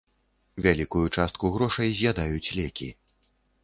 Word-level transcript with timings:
Вялікую 0.67 1.03
частку 1.17 1.53
грошай 1.59 1.95
з'ядаюць 2.01 2.45
лекі. 2.57 2.95